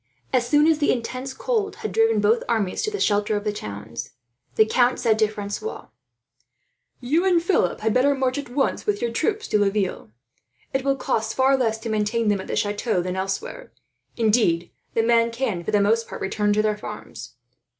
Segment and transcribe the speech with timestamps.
[0.33, 3.53] As soon as the intense cold had driven both armies to the shelter of the
[3.53, 4.09] towns,
[4.55, 5.89] the count said to Francois:
[6.99, 10.09] "You and Philip had better march at once, with your troop, to Laville.
[10.73, 13.71] It will cost far less to maintain them at the chateau, than elsewhere;
[14.17, 17.35] indeed the men can, for the most part, return to their farms.